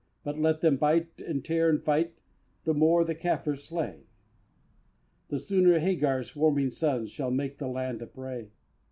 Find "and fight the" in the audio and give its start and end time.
1.69-2.73